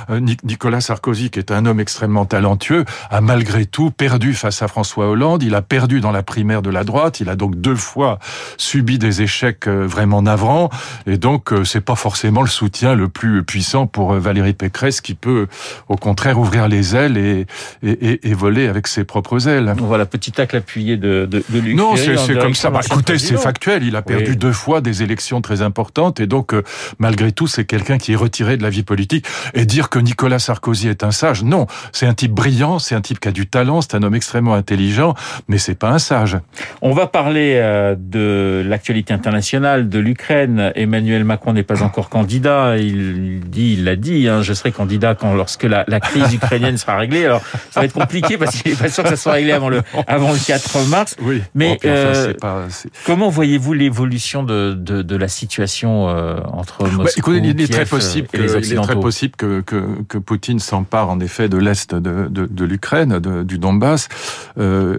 Nicolas 0.09 0.81
Sarkozy, 0.81 1.29
qui 1.29 1.39
est 1.39 1.51
un 1.51 1.65
homme 1.65 1.79
extrêmement 1.79 2.25
talentueux, 2.25 2.85
a 3.09 3.21
malgré 3.21 3.65
tout 3.65 3.91
perdu 3.91 4.33
face 4.33 4.61
à 4.61 4.67
François 4.67 5.09
Hollande. 5.09 5.43
Il 5.43 5.55
a 5.55 5.61
perdu 5.61 6.01
dans 6.01 6.11
la 6.11 6.23
primaire 6.23 6.61
de 6.61 6.69
la 6.69 6.83
droite. 6.83 7.19
Il 7.19 7.29
a 7.29 7.35
donc 7.35 7.55
deux 7.55 7.75
fois 7.75 8.19
subi 8.57 8.97
des 8.99 9.21
échecs 9.21 9.67
euh, 9.67 9.85
vraiment 9.85 10.21
navrants. 10.21 10.69
Et 11.07 11.17
donc, 11.17 11.53
euh, 11.53 11.63
c'est 11.63 11.81
pas 11.81 11.95
forcément 11.95 12.41
le 12.41 12.47
soutien 12.47 12.95
le 12.95 13.09
plus 13.09 13.43
puissant 13.43 13.87
pour 13.87 14.13
Valérie 14.13 14.53
Pécresse, 14.53 15.01
qui 15.01 15.13
peut, 15.13 15.47
au 15.89 15.95
contraire, 15.95 16.39
ouvrir 16.39 16.67
les 16.67 16.95
ailes 16.95 17.17
et, 17.17 17.45
et, 17.83 17.91
et, 17.91 18.29
et 18.29 18.33
voler 18.33 18.67
avec 18.67 18.87
ses 18.87 19.03
propres 19.03 19.47
ailes. 19.47 19.73
Voilà, 19.77 20.05
petit 20.05 20.31
tacle 20.31 20.55
appuyé 20.57 20.97
de, 20.97 21.27
de, 21.29 21.43
de 21.49 21.59
Luc 21.59 21.75
Non, 21.75 21.95
c'est 21.95 22.37
comme 22.37 22.55
ça. 22.55 22.69
Bah, 22.69 22.81
écoutez, 22.85 23.17
c'est 23.17 23.37
factuel. 23.37 23.83
Il 23.83 23.95
a 23.95 24.01
perdu 24.01 24.31
oui. 24.31 24.37
deux 24.37 24.53
fois 24.53 24.81
des 24.81 25.03
élections 25.03 25.41
très 25.41 25.61
importantes 25.61 26.19
et 26.19 26.27
donc, 26.27 26.53
euh, 26.53 26.63
malgré 26.99 27.31
tout, 27.31 27.47
c'est 27.47 27.65
quelqu'un 27.65 27.97
qui 27.97 28.13
est 28.13 28.15
retiré 28.15 28.57
de 28.57 28.63
la 28.63 28.69
vie 28.69 28.83
politique. 28.83 29.25
Et 29.53 29.65
dire 29.65 29.89
que 29.89 29.99
Nicolas 29.99 30.39
Sarkozy 30.39 30.87
est 30.87 31.03
un 31.03 31.11
sage, 31.11 31.43
non. 31.43 31.67
C'est 31.91 32.05
un 32.05 32.13
type 32.13 32.31
brillant, 32.31 32.79
c'est 32.79 32.95
un 32.95 33.01
type 33.01 33.19
qui 33.19 33.27
a 33.27 33.31
du 33.31 33.47
talent, 33.47 33.81
c'est 33.81 33.95
un 33.95 34.03
homme 34.03 34.15
extrêmement 34.15 34.53
intelligent, 34.53 35.13
mais 35.47 35.57
c'est 35.57 35.75
pas 35.75 35.89
un 35.89 35.99
sage. 35.99 36.37
On 36.81 36.93
va 36.93 37.07
parler 37.07 37.55
euh, 37.55 37.95
de 37.97 38.63
l'actualité 38.65 39.13
internationale, 39.13 39.89
de 39.89 39.99
l'Ukraine. 39.99 40.71
Emmanuel 40.75 41.23
Macron 41.23 41.53
n'est 41.53 41.63
pas 41.63 41.83
encore 41.83 42.09
candidat. 42.09 42.77
Il 42.77 43.41
dit, 43.41 43.73
il 43.73 43.83
l'a 43.83 43.95
dit, 43.95 44.27
hein, 44.27 44.41
je 44.41 44.53
serai 44.53 44.71
candidat 44.71 45.15
quand 45.15 45.33
lorsque 45.33 45.63
la, 45.63 45.83
la 45.87 45.99
crise 45.99 46.33
ukrainienne 46.33 46.77
sera 46.77 46.97
réglée. 46.97 47.25
Alors, 47.25 47.41
ça 47.69 47.81
va 47.81 47.85
être 47.85 47.93
compliqué 47.93 48.37
parce 48.37 48.55
qu'il 48.55 48.71
n'est 48.71 48.77
pas 48.77 48.89
sûr 48.89 49.03
que 49.03 49.09
ça 49.09 49.17
soit 49.17 49.33
réglé 49.33 49.51
avant 49.51 49.69
le, 49.69 49.81
avant 50.07 50.31
le 50.31 50.39
4 50.39 50.87
mars. 50.87 51.15
Oui. 51.21 51.41
Mais 51.55 51.77
bon, 51.81 51.89
euh, 51.89 52.33
enfin, 52.33 52.33
pas, 52.39 52.67
comment 53.05 53.29
voyez-vous 53.29 53.73
l'évolution 53.73 54.43
de, 54.43 54.73
de, 54.73 55.01
de, 55.01 55.15
la 55.15 55.27
situation 55.27 56.09
euh, 56.09 56.39
entre 56.51 56.83
Moscou, 56.83 57.03
bah, 57.03 57.09
écoutez, 57.15 57.37
il 57.37 57.49
est 57.49 57.55
Kiev 57.55 57.69
très 57.69 57.85
possible 57.85 58.27
et 58.33 58.37
les 58.37 58.47
que, 58.47 58.57
Occidentaux 58.57 58.87
Il 58.87 58.91
est 58.91 58.93
très 58.93 59.01
possible 59.01 59.30
que, 59.35 60.17
Poutine 60.17 60.59
s'empare 60.59 61.09
en 61.09 61.19
effet 61.19 61.49
de 61.49 61.57
l'est 61.57 61.93
de, 61.93 62.65
l'Ukraine, 62.65 63.19
du 63.19 63.57
Donbass. 63.57 64.09
Euh, 64.57 64.97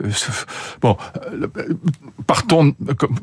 bon, 0.80 0.96
partons, 2.26 2.74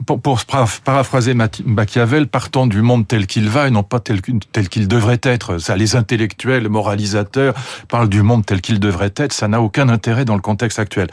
pour, 0.06 0.40
paraphraser 0.84 1.34
Machiavel, 1.66 2.28
partons 2.28 2.68
du 2.68 2.82
monde 2.82 3.08
tel 3.08 3.28
qu'il 3.28 3.50
va 3.50 3.68
et 3.68 3.72
non 3.72 3.84
pas 3.84 4.00
tel, 4.00 4.22
tel 4.52 4.70
qu'il 4.70 4.88
devrait 4.88 5.22
être. 5.24 5.58
Ça, 5.58 5.76
les 5.76 5.96
intellectuels, 5.96 6.70
moralisateurs 6.70 7.54
parlent 7.88 8.10
du 8.10 8.22
monde 8.22 8.46
tel 8.46 8.62
qu'il 8.62 8.80
devrait 8.80 9.14
être. 9.16 9.34
Ça 9.34 9.48
n'a 9.48 9.62
aucun 9.62 9.90
intérêt 9.90 10.26
dans 10.26 10.36
le 10.36 10.42
contexte 10.42 10.80
actuel. 10.80 11.08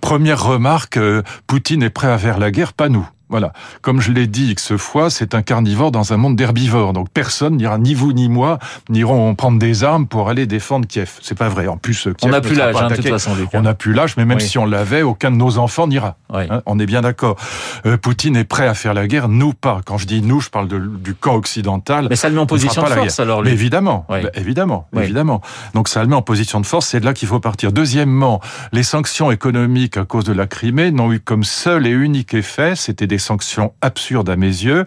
Première 0.00 0.42
remarque, 0.42 0.96
euh, 0.96 1.22
Poutine 1.46 1.82
est 1.82 1.90
prêt 1.90 2.10
à 2.10 2.18
faire 2.18 2.38
la 2.38 2.50
guerre, 2.50 2.72
pas 2.72 2.88
nous. 2.88 3.06
Voilà. 3.28 3.52
Comme 3.82 4.00
je 4.00 4.12
l'ai 4.12 4.26
dit 4.26 4.50
X 4.52 4.76
fois, 4.76 5.10
c'est 5.10 5.34
un 5.34 5.42
carnivore 5.42 5.90
dans 5.90 6.12
un 6.12 6.16
monde 6.16 6.36
d'herbivores. 6.36 6.92
Donc 6.92 7.08
personne 7.10 7.56
n'ira, 7.56 7.78
ni 7.78 7.94
vous 7.94 8.12
ni 8.12 8.28
moi, 8.28 8.58
n'iront 8.88 9.34
prendre 9.34 9.58
des 9.58 9.82
armes 9.82 10.06
pour 10.06 10.28
aller 10.28 10.46
défendre 10.46 10.86
Kiev. 10.86 11.18
C'est 11.22 11.36
pas 11.36 11.48
vrai. 11.48 11.66
En 11.66 11.76
plus, 11.76 12.02
Kiev 12.02 12.14
on 12.22 12.28
n'a 12.28 12.40
plus 12.40 12.54
l'âge, 12.54 12.76
hein, 12.76 12.88
de 12.88 12.94
toute 12.94 13.08
façon. 13.08 13.32
On 13.52 13.62
n'a 13.62 13.74
plus 13.74 13.92
l'âge, 13.92 14.16
mais 14.16 14.24
même 14.24 14.38
oui. 14.38 14.44
si 14.44 14.58
on 14.58 14.66
l'avait, 14.66 15.02
aucun 15.02 15.30
de 15.30 15.36
nos 15.36 15.58
enfants 15.58 15.88
n'ira. 15.88 16.16
Oui. 16.32 16.42
Hein, 16.48 16.62
on 16.66 16.78
est 16.78 16.86
bien 16.86 17.00
d'accord. 17.00 17.36
Euh, 17.84 17.96
Poutine 17.96 18.36
est 18.36 18.44
prêt 18.44 18.68
à 18.68 18.74
faire 18.74 18.94
la 18.94 19.06
guerre, 19.06 19.28
nous 19.28 19.52
pas. 19.52 19.80
Quand 19.84 19.98
je 19.98 20.06
dis 20.06 20.22
nous, 20.22 20.40
je 20.40 20.50
parle 20.50 20.68
de, 20.68 20.78
du 20.78 21.14
camp 21.14 21.34
occidental. 21.34 22.06
Mais 22.08 22.16
ça 22.16 22.28
le 22.28 22.34
met 22.34 22.40
en 22.40 22.46
position 22.46 22.82
de 22.82 22.88
force, 22.88 23.20
alors. 23.20 23.42
Lui. 23.42 23.50
Mais 23.50 23.54
évidemment, 23.54 24.06
oui. 24.08 24.22
bah, 24.22 24.30
évidemment, 24.34 24.88
évidemment. 24.96 25.40
Donc 25.74 25.88
ça 25.88 26.02
le 26.02 26.08
met 26.08 26.16
en 26.16 26.22
position 26.22 26.60
de 26.60 26.66
force. 26.66 26.86
C'est 26.86 27.00
de 27.00 27.04
là 27.04 27.12
qu'il 27.12 27.28
faut 27.28 27.40
partir. 27.40 27.72
Deuxièmement, 27.72 28.40
les 28.72 28.82
sanctions 28.82 29.30
économiques 29.30 29.96
à 29.96 30.04
cause 30.04 30.24
de 30.24 30.32
la 30.32 30.46
Crimée 30.46 30.90
n'ont 30.90 31.12
eu 31.12 31.20
comme 31.20 31.44
seul 31.44 31.86
et 31.86 31.90
unique 31.90 32.34
effet, 32.34 32.76
c'était 32.76 33.06
des 33.06 33.15
sanctions 33.18 33.72
absurde 33.80 34.28
à 34.30 34.36
mes 34.36 34.46
yeux. 34.46 34.86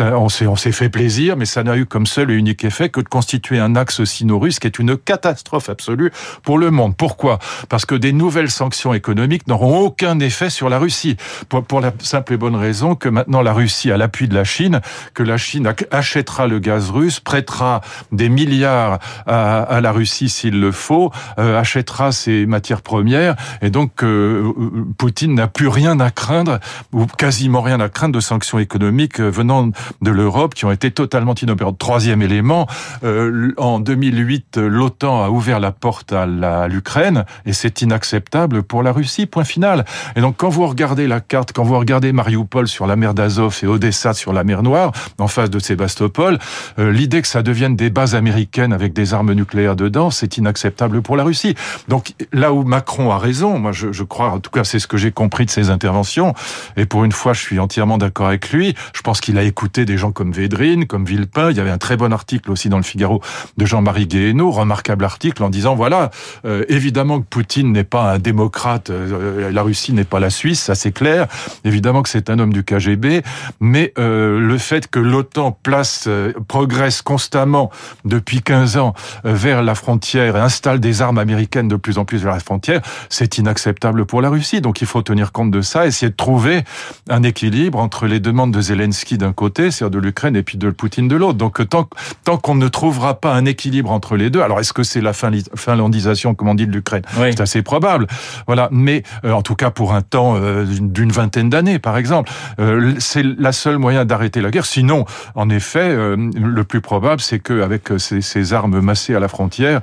On 0.00 0.28
s'est 0.28 0.72
fait 0.72 0.88
plaisir, 0.88 1.36
mais 1.36 1.46
ça 1.46 1.62
n'a 1.62 1.76
eu 1.76 1.86
comme 1.86 2.06
seul 2.06 2.30
et 2.30 2.34
unique 2.34 2.64
effet 2.64 2.88
que 2.88 3.00
de 3.00 3.08
constituer 3.08 3.58
un 3.58 3.76
axe 3.76 4.04
sino-russe 4.04 4.58
qui 4.58 4.66
est 4.66 4.78
une 4.78 4.96
catastrophe 4.96 5.68
absolue 5.68 6.12
pour 6.42 6.58
le 6.58 6.70
monde. 6.70 6.96
Pourquoi? 6.96 7.38
Parce 7.68 7.84
que 7.84 7.94
des 7.94 8.12
nouvelles 8.12 8.50
sanctions 8.50 8.94
économiques 8.94 9.46
n'auront 9.46 9.78
aucun 9.78 10.18
effet 10.20 10.50
sur 10.50 10.68
la 10.68 10.78
Russie. 10.78 11.16
Pour, 11.48 11.80
la 11.80 11.92
simple 12.00 12.34
et 12.34 12.36
bonne 12.36 12.56
raison 12.56 12.94
que 12.94 13.08
maintenant 13.08 13.42
la 13.42 13.52
Russie 13.52 13.90
a 13.90 13.96
l'appui 13.96 14.28
de 14.28 14.34
la 14.34 14.44
Chine, 14.44 14.80
que 15.14 15.22
la 15.22 15.36
Chine 15.36 15.72
achètera 15.90 16.46
le 16.46 16.58
gaz 16.58 16.90
russe, 16.90 17.20
prêtera 17.20 17.80
des 18.12 18.28
milliards 18.28 18.98
à, 19.26 19.80
la 19.80 19.92
Russie 19.92 20.28
s'il 20.28 20.60
le 20.60 20.72
faut, 20.72 21.10
euh, 21.38 21.58
achètera 21.58 22.12
ses 22.12 22.46
matières 22.46 22.82
premières, 22.82 23.36
et 23.62 23.70
donc 23.70 24.02
euh, 24.02 24.52
Poutine 24.98 25.34
n'a 25.34 25.48
plus 25.48 25.68
rien 25.68 26.00
à 26.00 26.10
craindre 26.10 26.58
ou 26.92 27.06
quasiment 27.06 27.60
rien 27.66 27.80
à 27.80 27.88
craindre 27.88 28.14
de 28.14 28.20
sanctions 28.20 28.58
économiques 28.58 29.20
venant 29.20 29.70
de 30.00 30.10
l'Europe 30.10 30.54
qui 30.54 30.64
ont 30.64 30.70
été 30.70 30.90
totalement 30.90 31.34
inopérantes. 31.34 31.78
Troisième 31.78 32.22
élément, 32.22 32.66
euh, 33.04 33.52
en 33.58 33.80
2008, 33.80 34.56
l'OTAN 34.58 35.24
a 35.24 35.30
ouvert 35.30 35.60
la 35.60 35.72
porte 35.72 36.12
à 36.12 36.68
l'Ukraine 36.68 37.24
et 37.44 37.52
c'est 37.52 37.82
inacceptable 37.82 38.62
pour 38.62 38.82
la 38.82 38.92
Russie, 38.92 39.26
point 39.26 39.44
final. 39.44 39.84
Et 40.14 40.20
donc 40.20 40.36
quand 40.36 40.48
vous 40.48 40.66
regardez 40.66 41.06
la 41.06 41.20
carte, 41.20 41.52
quand 41.52 41.64
vous 41.64 41.78
regardez 41.78 42.12
Mariupol 42.12 42.68
sur 42.68 42.86
la 42.86 42.96
mer 42.96 43.14
d'Azov 43.14 43.58
et 43.62 43.66
Odessa 43.66 44.14
sur 44.14 44.32
la 44.32 44.44
mer 44.44 44.62
Noire, 44.62 44.92
en 45.18 45.28
face 45.28 45.50
de 45.50 45.58
Sébastopol, 45.58 46.38
euh, 46.78 46.92
l'idée 46.92 47.20
que 47.22 47.28
ça 47.28 47.42
devienne 47.42 47.76
des 47.76 47.90
bases 47.90 48.14
américaines 48.14 48.72
avec 48.72 48.92
des 48.92 49.12
armes 49.12 49.32
nucléaires 49.32 49.76
dedans, 49.76 50.10
c'est 50.10 50.36
inacceptable 50.36 51.02
pour 51.02 51.16
la 51.16 51.24
Russie. 51.24 51.54
Donc 51.88 52.14
là 52.32 52.52
où 52.52 52.62
Macron 52.62 53.10
a 53.10 53.18
raison, 53.18 53.58
moi 53.58 53.72
je 53.72 54.02
crois, 54.02 54.30
en 54.30 54.40
tout 54.40 54.50
cas 54.50 54.64
c'est 54.64 54.78
ce 54.78 54.86
que 54.86 54.96
j'ai 54.96 55.10
compris 55.10 55.46
de 55.46 55.50
ses 55.50 55.70
interventions, 55.70 56.34
et 56.76 56.86
pour 56.86 57.04
une 57.04 57.12
fois 57.12 57.32
je 57.32 57.40
suis 57.40 57.55
entièrement 57.58 57.98
d'accord 57.98 58.28
avec 58.28 58.50
lui, 58.50 58.74
je 58.94 59.02
pense 59.02 59.20
qu'il 59.20 59.38
a 59.38 59.42
écouté 59.42 59.84
des 59.84 59.98
gens 59.98 60.12
comme 60.12 60.32
Védrine, 60.32 60.86
comme 60.86 61.04
Villepin, 61.04 61.50
il 61.50 61.56
y 61.56 61.60
avait 61.60 61.70
un 61.70 61.78
très 61.78 61.96
bon 61.96 62.12
article 62.12 62.50
aussi 62.50 62.68
dans 62.68 62.76
le 62.76 62.82
Figaro 62.82 63.22
de 63.56 63.66
Jean-Marie 63.66 64.06
Guéhenno, 64.06 64.50
remarquable 64.50 65.04
article 65.04 65.42
en 65.42 65.50
disant 65.50 65.74
voilà, 65.74 66.10
euh, 66.44 66.64
évidemment 66.68 67.20
que 67.20 67.26
Poutine 67.26 67.72
n'est 67.72 67.84
pas 67.84 68.12
un 68.12 68.18
démocrate, 68.18 68.90
euh, 68.90 69.50
la 69.50 69.62
Russie 69.62 69.92
n'est 69.92 70.04
pas 70.04 70.20
la 70.20 70.30
Suisse, 70.30 70.60
ça 70.60 70.74
c'est 70.74 70.92
clair, 70.92 71.26
évidemment 71.64 72.02
que 72.02 72.08
c'est 72.08 72.30
un 72.30 72.38
homme 72.38 72.52
du 72.52 72.64
KGB, 72.64 73.22
mais 73.60 73.92
euh, 73.98 74.38
le 74.38 74.58
fait 74.58 74.88
que 74.88 74.98
l'OTAN 74.98 75.52
place, 75.52 76.08
progresse 76.48 77.02
constamment 77.02 77.70
depuis 78.04 78.42
15 78.42 78.76
ans 78.76 78.94
vers 79.24 79.62
la 79.62 79.74
frontière 79.74 80.36
et 80.36 80.40
installe 80.40 80.80
des 80.80 81.02
armes 81.02 81.18
américaines 81.18 81.68
de 81.68 81.76
plus 81.76 81.98
en 81.98 82.04
plus 82.04 82.22
vers 82.22 82.32
la 82.32 82.40
frontière, 82.40 82.80
c'est 83.08 83.38
inacceptable 83.38 84.06
pour 84.06 84.22
la 84.22 84.28
Russie. 84.28 84.60
Donc 84.60 84.80
il 84.80 84.86
faut 84.86 85.02
tenir 85.02 85.32
compte 85.32 85.50
de 85.50 85.60
ça, 85.60 85.86
essayer 85.86 86.10
de 86.10 86.16
trouver 86.16 86.64
un 87.08 87.22
équilibre 87.22 87.45
entre 87.74 88.06
les 88.06 88.20
demandes 88.20 88.52
de 88.52 88.60
Zelensky 88.60 89.18
d'un 89.18 89.32
côté, 89.32 89.70
c'est-à-dire 89.70 90.00
de 90.00 90.04
l'Ukraine, 90.04 90.36
et 90.36 90.42
puis 90.42 90.58
de 90.58 90.70
Poutine 90.70 91.08
de 91.08 91.16
l'autre. 91.16 91.38
Donc 91.38 91.66
tant, 91.68 91.88
tant 92.24 92.36
qu'on 92.38 92.54
ne 92.54 92.68
trouvera 92.68 93.20
pas 93.20 93.34
un 93.34 93.44
équilibre 93.44 93.90
entre 93.90 94.16
les 94.16 94.30
deux, 94.30 94.40
alors 94.40 94.60
est-ce 94.60 94.72
que 94.72 94.82
c'est 94.82 95.00
la 95.00 95.12
finlandisation, 95.12 96.34
comme 96.34 96.48
on 96.48 96.54
dit, 96.54 96.66
de 96.66 96.72
l'Ukraine? 96.72 97.02
C'est 97.14 97.40
assez 97.40 97.62
probable. 97.62 98.06
Voilà, 98.46 98.68
mais 98.70 99.02
euh, 99.24 99.32
en 99.32 99.42
tout 99.42 99.54
cas 99.54 99.70
pour 99.70 99.94
un 99.94 100.02
temps 100.02 100.36
euh, 100.36 100.64
d'une 100.64 101.12
vingtaine 101.12 101.50
d'années, 101.50 101.78
par 101.78 101.96
exemple, 101.96 102.30
euh, 102.58 102.94
c'est 102.98 103.22
la 103.22 103.52
seule 103.52 103.78
moyen 103.78 104.04
d'arrêter 104.04 104.40
la 104.40 104.50
guerre. 104.50 104.66
Sinon, 104.66 105.04
en 105.34 105.48
effet, 105.50 105.94
le 105.96 106.64
plus 106.64 106.80
probable, 106.80 107.20
c'est 107.20 107.38
qu'avec 107.38 107.88
ces, 107.98 108.20
ces 108.20 108.52
armes 108.52 108.80
massées 108.80 109.14
à 109.14 109.20
la 109.20 109.28
frontière, 109.28 109.80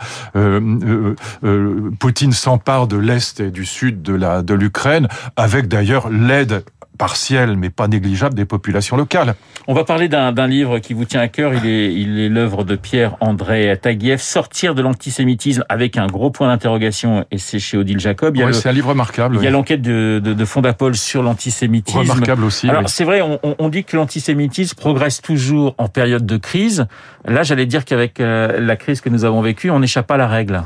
Poutine 2.00 2.34
s'empare 2.34 2.88
de 2.88 2.98
l'est 2.98 3.39
et 3.39 3.51
du 3.51 3.65
sud 3.65 4.01
de 4.01 4.13
la 4.13 4.41
de 4.41 4.53
l'Ukraine, 4.53 5.08
avec 5.36 5.67
d'ailleurs 5.67 6.10
l'aide 6.10 6.63
partielle 6.98 7.58
mais 7.58 7.70
pas 7.70 7.88
négligeable 7.88 8.36
des 8.36 8.46
populations 8.46 8.98
locales. 8.98 9.36
On 9.68 9.74
va 9.74 9.84
parler 9.84 10.10
d'un 10.10 10.48
livre 10.48 10.80
qui 10.80 10.94
vous 10.94 11.06
tient 11.06 11.22
à 11.22 11.28
cœur. 11.28 11.54
Il 11.54 11.66
est 11.66 11.94
il 11.94 12.20
est 12.20 12.30
l'œuvre 12.30 12.64
de 12.64 12.76
Pierre-André 12.76 13.78
Taguieff, 13.82 14.22
Sortir 14.22 14.76
de 14.76 14.82
l'antisémitisme 14.82 15.64
avec 15.70 15.98
un 15.98 16.08
gros 16.08 16.32
point 16.32 16.48
d'interrogation 16.48 17.26
et 17.32 17.38
c'est 17.38 17.60
chez 17.60 17.78
Odile 17.78 18.00
Jacob. 18.00 18.36
Oui, 18.38 18.54
c'est 18.54 18.70
un 18.70 18.74
livre 18.74 18.90
remarquable. 18.90 19.38
Il 19.40 19.44
y 19.44 19.48
a 19.48 19.52
l'enquête 19.52 19.82
de, 19.82 20.22
de, 20.24 20.34
de, 20.34 20.46
Fondapol 20.46 20.96
sur 20.96 21.24
l'antisémitisme. 21.24 22.00
Remarquable 22.00 22.44
aussi. 22.44 22.70
Alors 22.70 22.90
c'est 22.90 23.04
vrai, 23.04 23.22
on, 23.22 23.40
on, 23.58 23.70
dit 23.70 23.84
que 23.84 23.96
l'antisémitisme 23.96 24.76
progresse 24.76 25.22
toujours 25.22 25.76
en 25.78 25.88
période 25.88 26.26
de 26.26 26.38
crise. 26.38 26.86
Là, 27.26 27.44
j'allais 27.44 27.66
dire 27.66 27.86
qu'avec 27.86 28.20
euh, 28.20 28.60
la 28.60 28.76
crise 28.76 29.02
que 29.02 29.10
nous 29.10 29.24
avons 29.24 29.42
vécue, 29.42 29.70
on 29.70 29.80
n'échappe 29.80 30.08
pas 30.08 30.16
à 30.16 30.18
la 30.18 30.28
règle. 30.28 30.64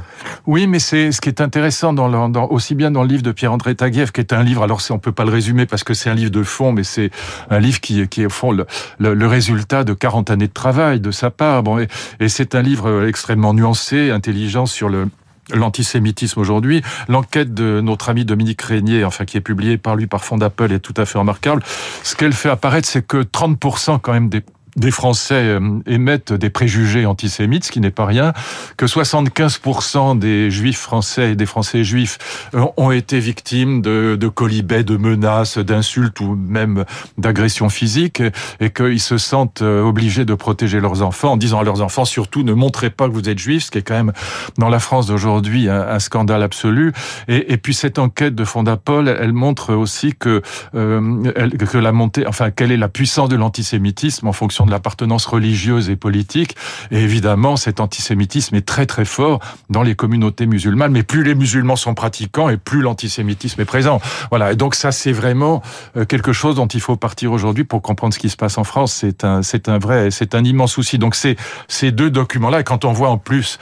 Oui, 0.48 0.68
mais 0.68 0.80
c'est 0.80 1.12
ce 1.12 1.22
qui 1.22 1.30
est 1.30 1.42
intéressant 1.42 1.94
dans, 1.94 2.08
le, 2.08 2.32
dans 2.32 2.48
aussi 2.48 2.74
bien 2.74 2.90
dans 2.92 3.04
le 3.04 3.10
livre 3.10 3.24
de 3.24 3.32
Pierre-André 3.32 3.76
Taguieff, 3.76 4.12
qui 4.12 4.22
est 4.22 4.34
un 4.34 4.44
livre. 4.44 4.64
Alors 4.64 4.82
on 4.90 5.00
peut 5.00 5.12
pas 5.12 5.26
le 5.26 5.32
résumer 5.32 5.66
parce 5.66 5.84
que 5.84 5.94
c'est 5.94 6.10
un 6.10 6.16
livre 6.18 6.32
de 6.32 6.44
fond, 6.44 6.72
mais 6.72 6.84
c'est 6.84 7.12
un 7.50 7.60
livre 7.60 7.80
qui, 7.80 8.08
qui 8.08 8.24
est 8.24 8.26
au 8.26 8.30
fond 8.30 8.52
le, 8.52 9.28
résultat 9.28 9.84
de 9.84 9.94
40 9.94 10.30
années 10.30 10.48
de 10.48 10.54
travail 10.54 11.00
de 11.00 11.12
sa 11.12 11.30
part. 11.32 11.64
Bon, 11.64 11.80
et, 11.80 12.30
c'est 12.30 12.56
un 12.56 12.62
livre 12.62 13.06
extrêmement 13.06 13.54
nuancé, 13.54 14.12
intelligent 14.12 14.66
sur 14.66 14.90
le 14.90 15.08
l'antisémitisme 15.54 16.42
aujourd'hui. 16.42 16.82
L'enquête 17.08 17.54
de 17.54 17.80
notre 17.80 18.10
ami 18.10 18.26
Dominique 18.26 18.62
Régnier, 18.62 19.06
enfin 19.06 19.24
qui 19.24 19.38
est 19.38 19.42
publiée 19.42 19.78
par 19.78 19.96
lui 19.96 20.06
par 20.06 20.26
Fondapol, 20.26 20.74
est 20.74 20.80
tout 20.80 20.94
à 20.98 21.06
fait 21.06 21.18
remarquable. 21.18 21.64
Ce 22.04 22.16
qu'elle 22.16 22.34
fait 22.34 22.50
apparaître, 22.50 22.88
c'est 22.88 23.06
que 23.06 23.24
30% 23.24 24.00
quand 24.02 24.12
même 24.12 24.28
des 24.28 24.44
des 24.78 24.92
Français 24.92 25.36
euh, 25.36 25.80
émettent 25.86 26.34
des 26.34 26.50
préjugés 26.50 27.06
antisémites, 27.06 27.66
ce 27.66 27.72
qui 27.72 27.82
n'est 27.82 27.92
pas 27.92 28.06
rien, 28.06 28.34
que 28.78 28.86
75% 28.86 30.18
des 30.18 30.52
Juifs 30.52 30.80
français 30.80 31.32
et 31.32 31.36
des 31.36 31.46
Français 31.46 31.84
juifs 31.84 32.18
euh, 32.54 32.66
ont 32.78 32.92
été 32.92 33.20
victimes 33.20 33.82
de, 33.82 34.16
de 34.20 34.28
colibets, 34.28 34.84
de 34.84 34.96
menaces, 34.96 35.58
d'insultes 35.58 36.20
ou 36.20 36.36
même 36.36 36.86
d'agressions 37.18 37.70
physiques, 37.70 38.22
et 38.60 38.70
qu'ils 38.70 39.02
se 39.02 39.18
sentent 39.18 39.62
euh, 39.62 39.82
obligés 39.82 40.26
de 40.26 40.36
protéger 40.36 40.80
leurs 40.80 41.02
enfants 41.02 41.34
en 41.34 41.38
disant 41.38 41.60
à 41.60 41.64
leurs 41.64 41.82
enfants 41.82 42.06
surtout 42.06 42.44
ne 42.44 42.54
montrez 42.54 42.90
pas 42.90 43.08
que 43.08 43.14
vous 43.14 43.30
êtes 43.30 43.40
juifs, 43.40 43.66
ce 43.66 43.72
qui 43.72 43.80
est 43.80 43.82
quand 43.82 43.96
même 43.96 44.14
dans 44.58 44.70
la 44.70 44.80
France 44.80 45.08
d'aujourd'hui 45.08 45.70
un, 45.70 45.98
scandale 46.00 46.44
absolu. 46.44 46.94
Et, 47.28 47.54
et, 47.54 47.58
puis 47.58 47.74
cette 47.74 47.98
enquête 47.98 48.36
de 48.36 48.46
Fondapol, 48.46 49.08
elle 49.08 49.34
montre 49.34 49.74
aussi 49.74 50.14
que 50.14 50.42
euh, 50.76 51.32
que 51.72 51.78
la 51.78 51.92
montée, 51.92 52.28
enfin 52.28 52.52
quelle 52.52 52.72
est 52.72 52.78
la 52.78 52.88
puissance 52.88 53.30
de 53.30 53.36
l'antisémitisme 53.36 54.28
en 54.28 54.34
fonction 54.34 54.67
de 54.68 54.72
l'appartenance 54.72 55.26
religieuse 55.26 55.90
et 55.90 55.96
politique. 55.96 56.56
Et 56.92 57.02
évidemment, 57.02 57.58
cet 57.58 57.80
antisémitisme 57.80 58.56
est 58.56 58.66
très 58.66 58.86
très 58.86 59.06
fort 59.06 59.40
dans 59.70 59.84
les 59.84 59.96
communautés 59.96 60.46
musulmanes. 60.46 60.92
Mais 60.92 61.04
plus 61.04 61.24
les 61.24 61.36
musulmans 61.36 61.76
sont 61.76 61.96
pratiquants 61.96 62.50
et 62.50 62.58
plus 62.58 62.82
l'antisémitisme 62.82 63.62
est 63.62 63.66
présent. 63.66 64.00
Voilà. 64.30 64.52
Et 64.52 64.56
donc 64.56 64.76
ça, 64.76 64.92
c'est 64.92 65.12
vraiment 65.12 65.64
euh, 65.96 66.06
quelque 66.06 66.34
chose 66.34 66.56
dont 66.56 66.68
il 66.68 66.82
faut 66.82 66.96
partir 66.96 67.32
aujourd'hui 67.32 67.64
pour 67.64 67.82
comprendre 67.82 68.14
ce 68.14 68.20
qui 68.20 68.30
se 68.30 68.38
passe 68.38 68.58
en 68.58 68.64
France. 68.64 68.94
C'est 68.94 69.24
un, 69.24 69.42
c'est 69.42 69.70
un 69.70 69.80
vrai, 69.80 70.12
c'est 70.12 70.36
un 70.36 70.44
immense 70.44 70.74
souci. 70.74 70.98
Donc 70.98 71.16
c'est 71.16 71.36
ces 71.68 71.92
deux 71.92 72.10
documents-là. 72.10 72.62
Et 72.62 72.64
quand 72.64 72.86
on 72.86 72.94
voit 72.94 73.10
en 73.10 73.18
plus 73.18 73.58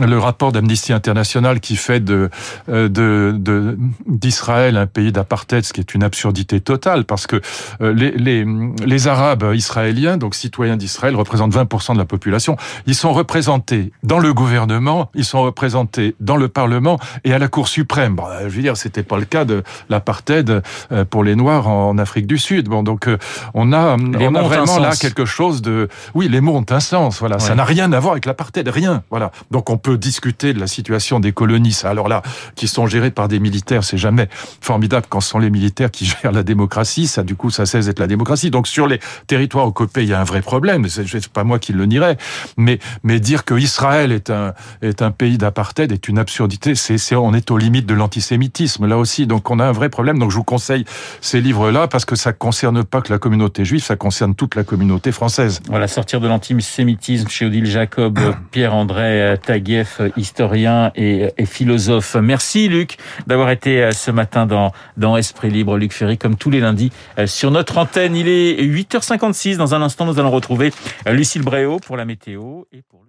le 0.00 0.18
rapport 0.18 0.52
d'Amnesty 0.52 0.92
International 0.92 1.60
qui 1.60 1.76
fait 1.76 2.00
de, 2.00 2.30
euh, 2.68 2.88
de, 2.88 3.78
d'Israël 4.06 4.76
un 4.76 4.86
pays 4.86 5.12
d'apartheid, 5.12 5.64
ce 5.64 5.72
qui 5.72 5.80
est 5.80 5.94
une 5.94 6.02
absurdité 6.02 6.60
totale, 6.60 7.04
parce 7.04 7.26
que 7.26 7.40
euh, 7.80 7.92
les, 7.92 8.10
les, 8.12 8.44
les 8.84 9.08
Arabes 9.08 9.52
israéliens, 9.54 10.16
donc 10.16 10.34
si 10.34 10.47
citoyens 10.48 10.78
d'Israël 10.78 11.14
représentent 11.14 11.54
20% 11.54 11.92
de 11.92 11.98
la 11.98 12.06
population. 12.06 12.56
Ils 12.86 12.94
sont 12.94 13.12
représentés 13.12 13.92
dans 14.02 14.18
le 14.18 14.32
gouvernement, 14.32 15.10
ils 15.14 15.26
sont 15.26 15.42
représentés 15.42 16.16
dans 16.20 16.36
le 16.36 16.48
Parlement 16.48 16.98
et 17.24 17.34
à 17.34 17.38
la 17.38 17.48
Cour 17.48 17.68
suprême. 17.68 18.16
Bon, 18.16 18.24
je 18.40 18.48
veux 18.48 18.62
dire, 18.62 18.78
c'était 18.78 19.02
pas 19.02 19.18
le 19.18 19.26
cas 19.26 19.44
de 19.44 19.62
l'apartheid 19.90 20.62
euh, 20.90 21.04
pour 21.04 21.22
les 21.22 21.36
Noirs 21.36 21.68
en 21.68 21.98
Afrique 21.98 22.26
du 22.26 22.38
Sud. 22.38 22.68
Bon, 22.68 22.82
donc 22.82 23.08
euh, 23.08 23.18
on 23.52 23.74
a, 23.74 23.96
on 23.98 24.34
a 24.34 24.42
vraiment 24.42 24.78
là 24.78 24.96
quelque 24.96 25.26
chose 25.26 25.60
de, 25.60 25.88
oui, 26.14 26.28
les 26.28 26.40
mots 26.40 26.56
ont 26.56 26.64
un 26.70 26.80
sens. 26.80 27.18
Voilà, 27.20 27.36
ouais. 27.36 27.42
ça 27.42 27.54
n'a 27.54 27.64
rien 27.64 27.92
à 27.92 28.00
voir 28.00 28.12
avec 28.12 28.24
l'apartheid, 28.24 28.66
rien. 28.68 29.02
Voilà. 29.10 29.30
Donc 29.50 29.68
on 29.68 29.76
peut 29.76 29.98
discuter 29.98 30.54
de 30.54 30.60
la 30.60 30.66
situation 30.66 31.20
des 31.20 31.32
colonies. 31.32 31.72
Ça, 31.72 31.90
alors 31.90 32.08
là, 32.08 32.22
qui 32.54 32.68
sont 32.68 32.86
gérées 32.86 33.10
par 33.10 33.28
des 33.28 33.38
militaires, 33.38 33.84
c'est 33.84 33.98
jamais 33.98 34.28
formidable 34.62 35.06
quand 35.10 35.20
ce 35.20 35.28
sont 35.28 35.40
les 35.40 35.50
militaires 35.50 35.90
qui 35.90 36.06
gèrent 36.22 36.32
la 36.32 36.42
démocratie. 36.42 37.06
Ça, 37.06 37.22
du 37.22 37.36
coup, 37.36 37.50
ça 37.50 37.66
cesse 37.66 37.84
d'être 37.84 38.00
la 38.00 38.06
démocratie. 38.06 38.50
Donc 38.50 38.66
sur 38.66 38.86
les 38.86 38.98
territoires 39.26 39.66
occupés, 39.66 40.04
il 40.04 40.08
y 40.08 40.14
a 40.14 40.20
un 40.20 40.24
vrai 40.24 40.37
problème. 40.42 40.88
C'est 40.88 41.28
pas 41.28 41.44
moi 41.44 41.58
qui 41.58 41.72
le 41.72 41.86
nierai, 41.86 42.16
mais 42.56 42.78
mais 43.02 43.20
dire 43.20 43.44
que 43.44 43.54
Israël 43.54 44.12
est 44.12 44.30
un 44.30 44.54
est 44.82 45.02
un 45.02 45.10
pays 45.10 45.38
d'apartheid 45.38 45.92
est 45.92 46.08
une 46.08 46.18
absurdité. 46.18 46.74
C'est 46.74 46.98
on 47.14 47.34
est 47.34 47.50
aux 47.50 47.58
limites 47.58 47.86
de 47.86 47.94
l'antisémitisme 47.94 48.86
là 48.86 48.98
aussi. 48.98 49.26
Donc 49.26 49.50
on 49.50 49.58
a 49.58 49.66
un 49.66 49.72
vrai 49.72 49.88
problème. 49.88 50.18
Donc 50.18 50.30
je 50.30 50.36
vous 50.36 50.44
conseille 50.44 50.84
ces 51.20 51.40
livres-là 51.40 51.88
parce 51.88 52.04
que 52.04 52.16
ça 52.16 52.32
concerne 52.32 52.84
pas 52.84 53.00
que 53.00 53.12
la 53.12 53.18
communauté 53.18 53.64
juive, 53.64 53.82
ça 53.82 53.96
concerne 53.96 54.34
toute 54.34 54.54
la 54.54 54.64
communauté 54.64 55.12
française. 55.12 55.60
Voilà, 55.68 55.88
sortir 55.88 56.20
de 56.20 56.28
l'antisémitisme 56.28 57.28
chez 57.28 57.46
Odile 57.46 57.66
Jacob, 57.66 58.18
Pierre-André 58.50 59.38
Taguieff, 59.44 60.00
historien 60.16 60.90
et, 60.94 61.30
et, 61.36 61.46
philosophe. 61.46 62.16
Merci 62.20 62.68
Luc 62.68 62.96
d'avoir 63.26 63.50
été 63.50 63.82
euh, 63.82 63.90
ce 63.92 64.10
matin 64.10 64.46
dans 64.46 64.72
dans 64.96 65.16
Esprit 65.16 65.50
Libre. 65.50 65.76
Luc 65.76 65.92
Ferry, 65.92 66.18
comme 66.18 66.36
tous 66.36 66.50
les 66.50 66.60
lundis, 66.60 66.92
euh, 67.18 67.26
sur 67.26 67.50
notre 67.50 67.78
antenne. 67.78 68.16
Il 68.16 68.28
est 68.28 68.62
8h56. 68.62 69.56
Dans 69.56 69.74
un 69.74 69.82
instant, 69.82 70.06
nous 70.18 70.22
allons 70.22 70.34
retrouver 70.34 70.72
Lucille 71.06 71.42
Bréau 71.42 71.78
pour 71.78 71.96
la 71.96 72.04
météo 72.04 72.64
et 72.72 72.82
pour 72.82 73.04